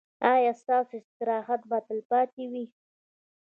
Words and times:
ایا 0.33 0.53
ستاسو 0.61 0.93
استراحت 1.01 1.61
به 1.69 1.77
تلپاتې 1.87 2.43
وي؟ 2.51 2.65